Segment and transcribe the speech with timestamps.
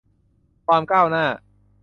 [0.67, 1.25] ความก้าวหน้า